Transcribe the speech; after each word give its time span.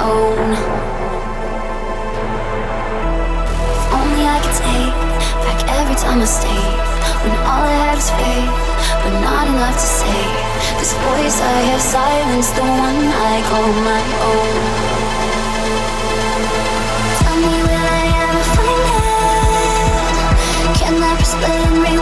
own. 0.00 0.48
Only 3.92 4.24
I 4.24 4.38
could 4.42 4.56
take 4.56 4.96
back 5.44 5.60
every 5.78 5.96
time 5.96 6.20
I 6.20 6.28
stay. 6.28 6.64
When 7.22 7.32
all 7.44 7.64
I 7.68 7.76
had 7.84 7.96
was 8.00 8.10
faith, 8.16 8.54
but 9.02 9.14
not 9.20 9.46
enough 9.48 9.76
to 9.76 9.88
say. 10.00 10.22
This 10.78 10.92
voice 11.04 11.38
I 11.40 11.58
have 11.70 11.82
silenced, 11.82 12.54
the 12.56 12.62
one 12.62 13.00
I 13.30 13.34
call 13.48 13.68
my 13.90 14.02
own. 14.30 14.56
Tell 17.20 17.36
me, 17.44 17.54
will 17.68 17.88
I 18.00 18.04
ever 18.24 18.44
find 18.56 18.86
it? 18.96 19.20
Can 20.80 20.94
I 21.02 21.12
just 21.18 21.36
let 21.44 21.99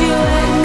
you 0.00 0.12
and 0.12 0.59